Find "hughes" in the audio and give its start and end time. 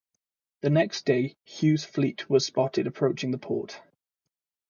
1.43-1.83